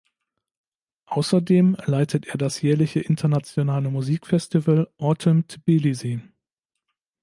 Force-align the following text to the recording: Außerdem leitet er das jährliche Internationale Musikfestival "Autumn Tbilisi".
Außerdem 1.05 1.77
leitet 1.85 2.25
er 2.25 2.39
das 2.39 2.59
jährliche 2.59 3.01
Internationale 3.01 3.91
Musikfestival 3.91 4.91
"Autumn 4.97 5.47
Tbilisi". 5.47 6.21